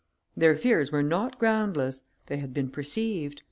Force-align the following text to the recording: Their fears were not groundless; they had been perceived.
Their 0.35 0.55
fears 0.57 0.91
were 0.91 1.03
not 1.03 1.37
groundless; 1.37 2.05
they 2.25 2.37
had 2.37 2.55
been 2.55 2.69
perceived. 2.69 3.39